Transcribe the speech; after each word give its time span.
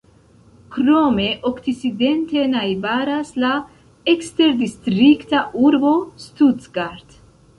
Krome 0.75 1.25
okcidente 1.49 2.45
najbaras 2.53 3.33
la 3.43 3.51
eksterdistrikta 4.15 5.43
urbo 5.67 5.95
Stuttgart. 6.25 7.17